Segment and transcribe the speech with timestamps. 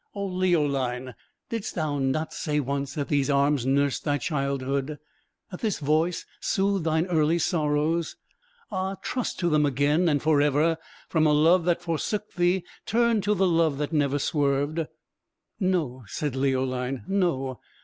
[0.15, 1.13] "Oh, Leoline!
[1.49, 4.97] didst thou not say once that these arms nursed thy childhood;
[5.51, 8.15] that this voice soothed thine early sorrows?
[8.71, 10.79] Ah, trust to them again and for ever.
[11.07, 14.87] From a love that forsook thee turn to the love that never swerved."
[15.59, 17.59] "No," said Leoline; "no.